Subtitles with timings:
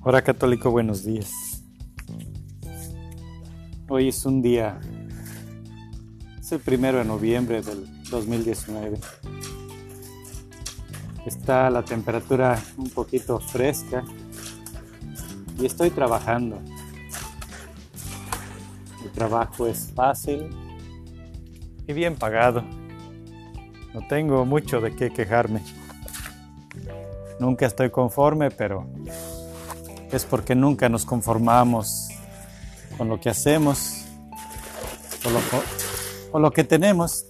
[0.00, 1.64] Hola católico, buenos días.
[3.88, 4.78] Hoy es un día,
[6.38, 9.00] es el primero de noviembre del 2019.
[11.26, 14.04] Está la temperatura un poquito fresca
[15.58, 16.60] y estoy trabajando.
[19.02, 20.48] Mi trabajo es fácil
[21.88, 22.62] y bien pagado.
[23.92, 25.60] No tengo mucho de qué quejarme.
[27.40, 28.86] Nunca estoy conforme, pero
[30.10, 32.08] es porque nunca nos conformamos
[32.96, 34.04] con lo que hacemos
[35.24, 35.40] o lo,
[36.32, 37.26] o lo que tenemos.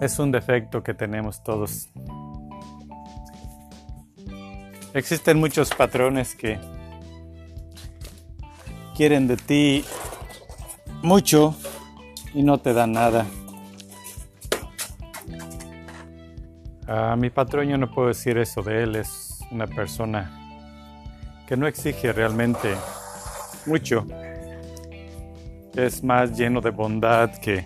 [0.00, 1.88] Es un defecto que tenemos todos.
[4.94, 6.58] Existen muchos patrones que
[8.96, 9.84] quieren de ti
[11.02, 11.54] mucho
[12.34, 13.26] y no te dan nada.
[16.86, 20.30] A mi patrón yo no puedo decir eso de él, es una persona
[21.46, 22.74] que no exige realmente
[23.66, 24.06] mucho.
[25.74, 27.64] Es más lleno de bondad que,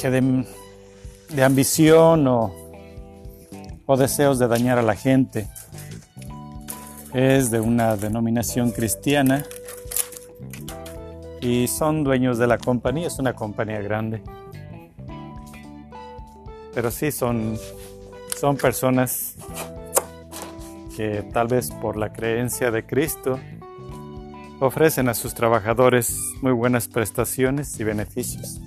[0.00, 2.54] que de, ambición o,
[3.86, 5.48] o deseos de dañar a la gente.
[7.14, 9.44] Es de una denominación cristiana
[11.40, 14.22] y son dueños de la compañía, es una compañía grande
[16.76, 17.58] pero sí son,
[18.38, 19.34] son personas
[20.96, 23.38] que tal vez por la creencia de Cristo
[24.60, 28.60] ofrecen a sus trabajadores muy buenas prestaciones y beneficios.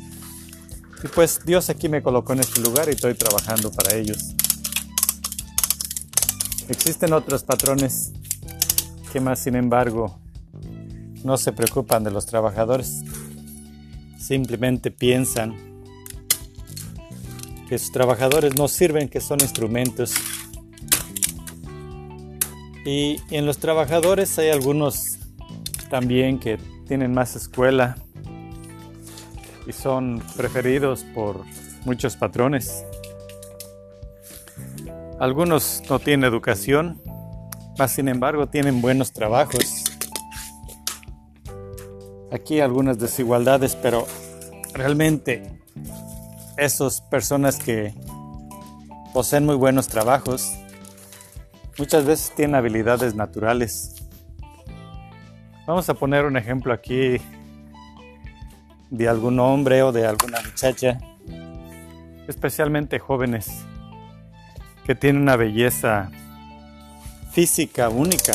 [1.04, 4.36] Y pues Dios aquí me colocó en este lugar y estoy trabajando para ellos.
[6.68, 8.12] Existen otros patrones
[9.12, 10.20] que más sin embargo
[11.24, 13.02] no se preocupan de los trabajadores.
[14.18, 15.69] Simplemente piensan
[17.70, 20.16] que sus trabajadores no sirven, que son instrumentos.
[22.84, 25.20] Y, en los trabajadores hay algunos
[25.92, 26.58] también que
[26.88, 27.98] tienen más escuela
[29.68, 31.44] y son preferidos por
[31.86, 32.84] muchos patrones.
[35.20, 37.00] Algunos no tienen educación,
[37.78, 39.84] mas sin embargo tienen buenos trabajos.
[42.32, 44.08] Aquí algunas desigualdades, pero
[44.74, 45.60] realmente
[46.60, 47.94] esas personas que
[49.14, 50.54] poseen muy buenos trabajos
[51.78, 53.96] muchas veces tienen habilidades naturales.
[55.66, 57.18] Vamos a poner un ejemplo aquí
[58.90, 61.00] de algún hombre o de alguna muchacha,
[62.28, 63.50] especialmente jóvenes,
[64.86, 66.12] que tienen una belleza
[67.32, 68.34] física única.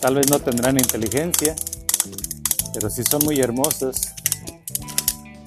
[0.00, 1.54] Tal vez no tendrán inteligencia,
[2.74, 4.14] pero si son muy hermosos,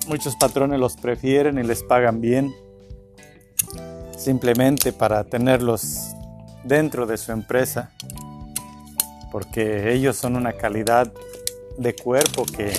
[0.08, 2.54] Muchos patrones los prefieren y les pagan bien
[4.18, 6.14] simplemente para tenerlos
[6.64, 7.92] dentro de su empresa
[9.34, 11.12] porque ellos son una calidad
[11.80, 12.72] de cuerpo que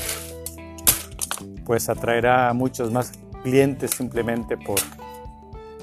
[1.66, 3.10] pues atraerá a muchos más
[3.42, 4.78] clientes simplemente por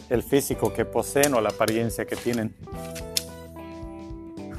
[0.10, 2.56] el físico que poseen o la apariencia que tienen.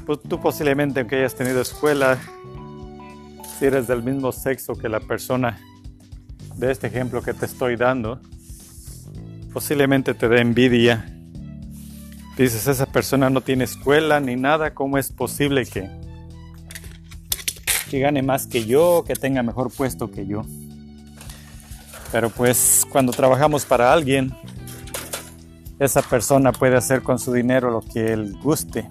[0.05, 2.19] Pues tú posiblemente aunque hayas tenido escuela,
[3.57, 5.59] si eres del mismo sexo que la persona
[6.55, 8.19] de este ejemplo que te estoy dando,
[9.53, 11.05] posiblemente te dé envidia.
[12.37, 15.89] Dices, esa persona no tiene escuela ni nada, ¿cómo es posible que,
[17.89, 20.43] que gane más que yo, que tenga mejor puesto que yo?
[22.11, 24.35] Pero pues cuando trabajamos para alguien,
[25.79, 28.89] esa persona puede hacer con su dinero lo que él guste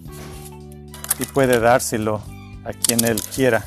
[1.19, 2.21] y puede dárselo
[2.65, 3.65] a quien él quiera,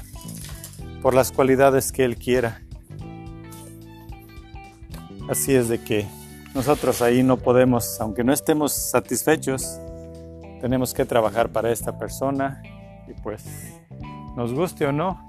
[1.01, 2.61] por las cualidades que él quiera.
[5.29, 6.07] Así es de que
[6.53, 9.79] nosotros ahí no podemos, aunque no estemos satisfechos,
[10.61, 12.61] tenemos que trabajar para esta persona
[13.07, 13.43] y pues
[14.35, 15.19] nos guste o no,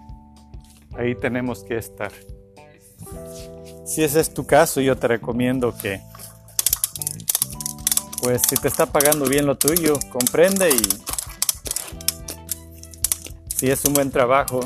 [0.96, 2.12] ahí tenemos que estar.
[3.84, 6.00] Si ese es tu caso, yo te recomiendo que,
[8.22, 10.82] pues si te está pagando bien lo tuyo, comprende y
[13.56, 14.60] si es un buen trabajo,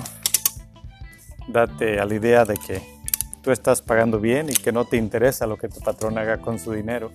[1.49, 3.00] date a la idea de que
[3.43, 6.59] tú estás pagando bien y que no te interesa lo que tu patrón haga con
[6.59, 7.11] su dinero.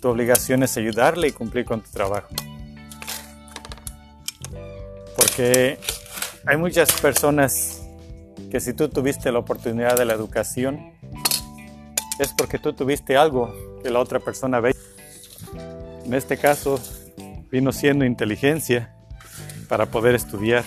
[0.00, 2.28] Tu obligación es ayudarle y cumplir con tu trabajo.
[5.16, 5.78] Porque
[6.46, 7.82] hay muchas personas
[8.50, 10.92] que si tú tuviste la oportunidad de la educación,
[12.18, 14.76] es porque tú tuviste algo que la otra persona ve.
[16.04, 16.78] En este caso,
[17.50, 18.94] vino siendo inteligencia
[19.68, 20.64] para poder estudiar.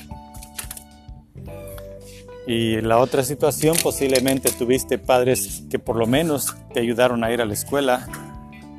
[2.47, 7.41] Y la otra situación, posiblemente tuviste padres que por lo menos te ayudaron a ir
[7.41, 8.07] a la escuela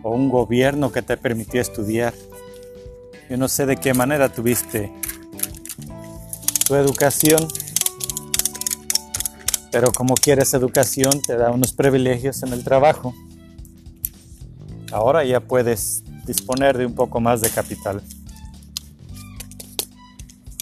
[0.03, 2.15] o un gobierno que te permitió estudiar.
[3.29, 4.91] Yo no sé de qué manera tuviste
[6.67, 7.47] tu educación,
[9.71, 13.15] pero como quieres educación te da unos privilegios en el trabajo.
[14.93, 18.01] Ahora ya puedes disponer de un poco más de capital.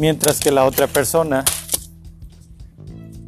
[0.01, 1.45] Mientras que la otra persona,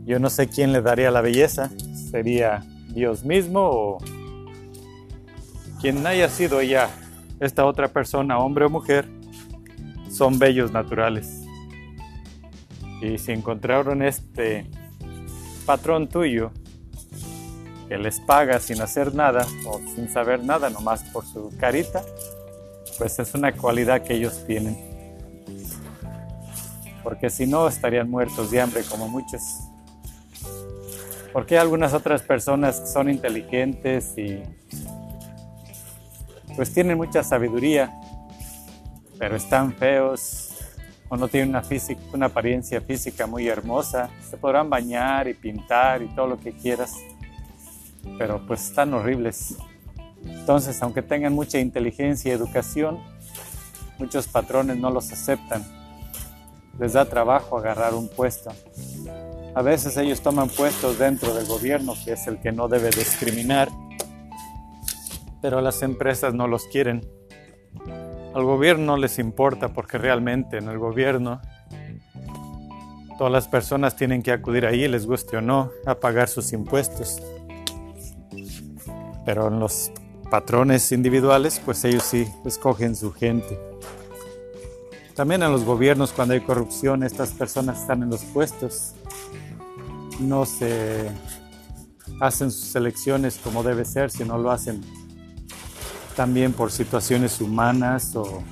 [0.08, 1.70] yo no sé quién le daría la belleza,
[2.10, 3.99] sería Dios mismo o
[5.82, 6.88] quien haya sido ya
[7.40, 9.06] esta otra persona, hombre o mujer,
[10.10, 11.44] son bellos naturales.
[13.02, 14.66] Y si encontraron este
[15.66, 16.52] patrón tuyo
[17.90, 22.02] que les paga sin hacer nada o sin saber nada, nomás por su carita,
[22.96, 24.75] pues es una cualidad que ellos tienen.
[27.04, 29.67] Porque si no, estarían muertos de hambre como muchos.
[31.38, 34.43] Porque algunas otras personas son inteligentes y
[36.56, 37.94] pues tienen mucha sabiduría,
[39.20, 40.56] pero están feos
[41.08, 44.11] o no tienen una, física, una apariencia física muy hermosa.
[44.29, 46.96] Se podrán bañar y pintar y todo lo que quieras,
[48.19, 49.55] pero pues están horribles.
[50.25, 52.99] Entonces, aunque tengan mucha inteligencia y educación,
[53.96, 55.64] muchos patrones no los aceptan.
[56.81, 58.50] Les da trabajo agarrar un puesto.
[59.54, 63.68] A veces ellos toman puestos dentro del gobierno, que es el que no debe discriminar,
[65.42, 67.02] pero las empresas no los quieren
[68.38, 71.40] al gobierno no les importa porque realmente en el gobierno
[73.16, 77.20] todas las personas tienen que acudir ahí, les guste o no, a pagar sus impuestos.
[79.24, 79.90] Pero en los
[80.30, 83.58] patrones individuales, pues ellos sí escogen su gente.
[85.16, 88.94] También en los gobiernos, cuando hay corrupción, estas personas están en los puestos.
[90.18, 91.10] No se
[92.20, 94.80] hacen sus elecciones como debe ser, sino lo hacen
[96.16, 98.42] también por situaciones humanas o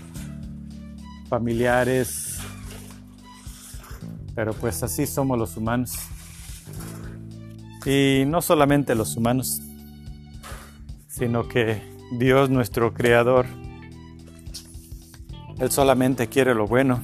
[1.29, 2.39] familiares,
[4.35, 5.95] pero pues así somos los humanos.
[7.85, 9.61] Y no solamente los humanos,
[11.09, 11.83] sino que
[12.13, 13.47] Dios nuestro Creador,
[15.59, 17.03] Él solamente quiere lo bueno,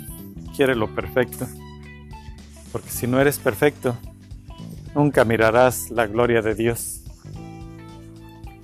[0.55, 1.49] quiere lo perfecto,
[2.71, 3.97] porque si no eres perfecto,
[4.95, 7.03] nunca mirarás la gloria de Dios.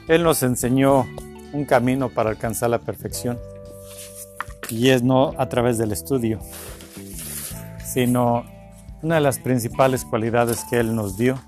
[0.08, 1.06] Él nos enseñó
[1.52, 3.38] un camino para alcanzar la perfección.
[4.70, 6.40] Y es no a través del estudio,
[7.84, 8.44] sino
[9.02, 11.38] una de las principales cualidades que Él nos dio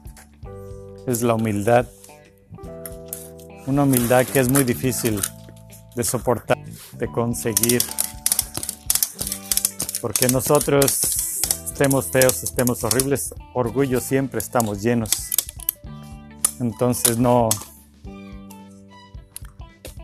[1.06, 1.86] es la humildad.
[3.66, 5.20] Una humildad que es muy difícil
[5.94, 6.58] de soportar,
[6.98, 7.82] de conseguir.
[10.00, 11.19] Porque nosotros
[11.80, 15.30] estemos feos, estemos horribles, orgullo siempre estamos llenos.
[16.60, 17.48] Entonces no,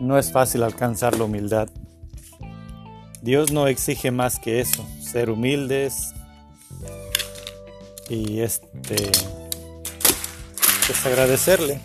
[0.00, 1.68] no es fácil alcanzar la humildad.
[3.20, 6.14] Dios no exige más que eso, ser humildes
[8.08, 8.96] y este
[10.86, 11.78] pues agradecerle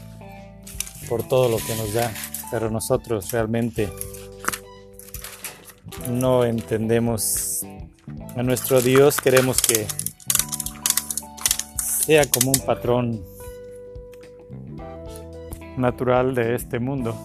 [1.10, 2.14] por todo lo que nos da,
[2.50, 3.90] pero nosotros realmente
[6.10, 7.66] no entendemos
[8.36, 9.88] a nuestro Dios, queremos que
[11.84, 13.24] sea como un patrón
[15.78, 17.16] natural de este mundo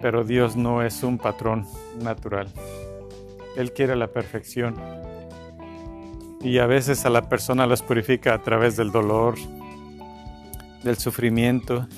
[0.00, 1.66] pero Dios no es un patrón
[2.00, 2.48] natural.
[3.56, 4.76] Él quiere la perfección.
[6.40, 9.34] Y a veces a la persona las purifica a través del dolor,
[10.84, 11.88] del sufrimiento,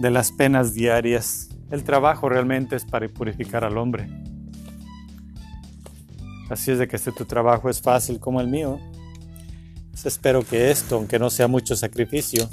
[0.00, 1.50] de las penas diarias.
[1.70, 4.08] El trabajo realmente es para purificar al hombre.
[6.50, 8.78] Así es de que este tu trabajo es fácil como el mío.
[9.92, 12.48] Pues espero que esto, aunque no sea mucho sacrificio,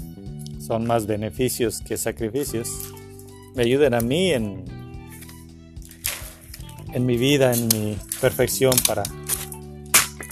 [0.60, 2.70] son más beneficios que sacrificios
[3.58, 4.64] me ayuden a mí en,
[6.94, 9.02] en mi vida, en mi perfección para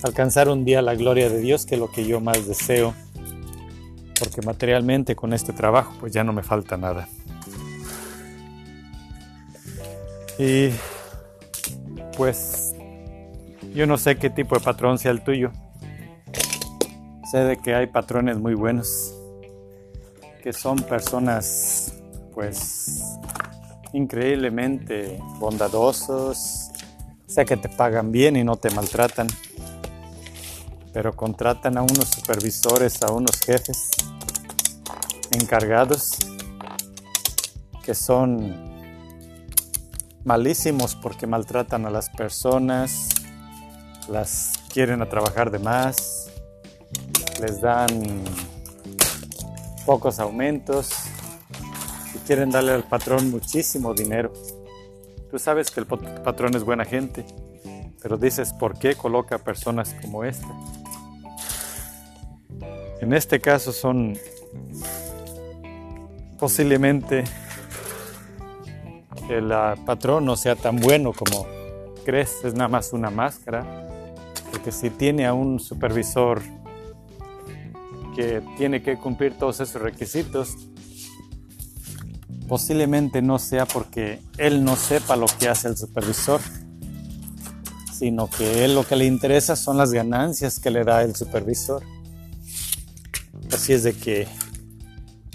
[0.03, 2.93] alcanzar un día la gloria de Dios, que es lo que yo más deseo,
[4.19, 7.10] porque materialmente con este trabajo pues ya no me falta nada.
[10.38, 10.69] Y
[12.15, 12.75] pues
[13.74, 15.51] yo no sé qué tipo de patrón sea el tuyo.
[17.31, 19.13] Sé de que hay patrones muy buenos,
[20.43, 21.93] que son personas
[22.34, 23.01] pues
[23.93, 26.69] increíblemente bondadosos,
[27.25, 29.27] sé que te pagan bien y no te maltratan,
[30.93, 33.89] pero contratan a unos supervisores, a unos jefes
[35.31, 36.17] encargados
[37.84, 38.75] que son
[40.24, 43.10] malísimos porque maltratan a las personas,
[44.09, 46.29] las quieren a trabajar de más,
[47.39, 48.24] les dan
[49.85, 50.91] pocos aumentos
[52.25, 54.33] quieren darle al patrón muchísimo dinero.
[55.29, 57.25] Tú sabes que el patrón es buena gente,
[58.01, 60.47] pero dices, ¿por qué coloca personas como esta?
[63.01, 64.17] En este caso son
[66.39, 67.24] posiblemente
[69.29, 69.51] el
[69.85, 71.47] patrón no sea tan bueno como
[72.05, 73.88] crees, es nada más una máscara,
[74.55, 76.41] porque si tiene a un supervisor
[78.15, 80.55] que tiene que cumplir todos esos requisitos,
[82.47, 86.39] posiblemente no sea porque él no sepa lo que hace el supervisor,
[87.91, 91.83] sino que él lo que le interesa son las ganancias que le da el supervisor.
[93.51, 94.25] Así es de que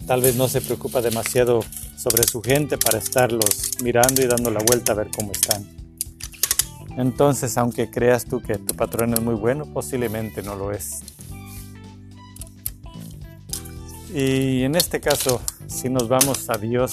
[0.07, 1.61] tal vez no se preocupa demasiado
[1.95, 5.80] sobre su gente para estarlos mirando y dando la vuelta a ver cómo están.
[7.01, 11.01] Entonces, aunque creas tú que tu patrón es muy bueno, posiblemente no lo es.
[14.13, 16.93] Y en este caso, si nos vamos a Dios,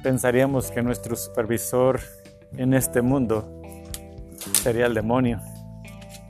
[0.00, 2.00] pensaríamos que nuestro supervisor
[2.56, 3.60] en este mundo
[4.62, 5.40] sería el demonio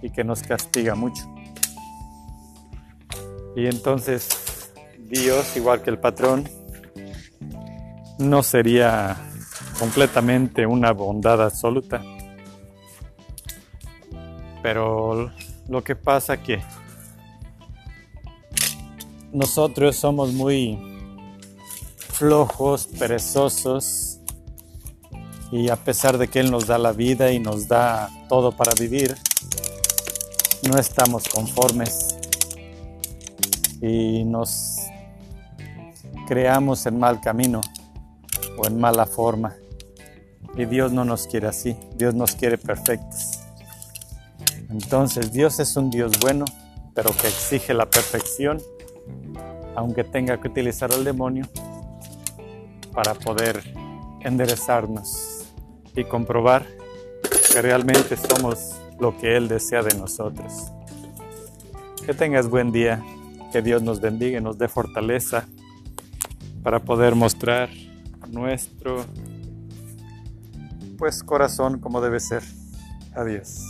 [0.00, 1.22] y que nos castiga mucho.
[3.56, 6.48] Y entonces Dios, igual que el patrón,
[8.18, 9.29] no sería
[9.79, 12.02] completamente una bondad absoluta.
[14.62, 15.31] Pero
[15.69, 16.62] lo que pasa que
[19.33, 20.79] nosotros somos muy
[21.99, 24.19] flojos, perezosos,
[25.52, 28.73] y a pesar de que Él nos da la vida y nos da todo para
[28.79, 29.17] vivir,
[30.69, 32.17] no estamos conformes
[33.81, 34.76] y nos
[36.29, 37.61] creamos en mal camino
[38.61, 39.57] o en mala forma.
[40.57, 43.40] Y Dios no nos quiere así, Dios nos quiere perfectos.
[44.69, 46.45] Entonces Dios es un Dios bueno,
[46.95, 48.61] pero que exige la perfección,
[49.75, 51.47] aunque tenga que utilizar al demonio
[52.93, 53.62] para poder
[54.21, 55.47] enderezarnos
[55.97, 56.67] y comprobar
[57.52, 60.71] que realmente somos lo que Él desea de nosotros.
[62.05, 63.02] Que tengas buen día.
[63.52, 65.49] Que Dios nos bendiga y nos dé fortaleza
[66.62, 67.69] para poder mostrar
[68.30, 69.04] nuestro
[70.99, 72.42] pues corazón como debe ser.
[73.14, 73.64] Adiós.